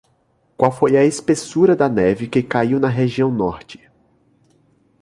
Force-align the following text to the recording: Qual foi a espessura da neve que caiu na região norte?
Qual 0.57 0.71
foi 0.71 0.97
a 0.97 1.03
espessura 1.05 1.75
da 1.75 1.87
neve 1.87 2.27
que 2.27 2.41
caiu 2.41 2.79
na 2.79 2.87
região 2.89 3.29
norte? 3.29 3.87